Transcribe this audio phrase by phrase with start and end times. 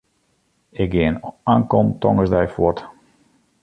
[0.81, 1.15] Ik gean
[1.53, 2.79] ankom tongersdei fuort.